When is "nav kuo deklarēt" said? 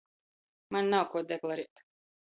0.95-1.89